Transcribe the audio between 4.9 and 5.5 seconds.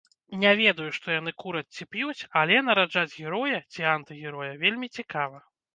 цікава.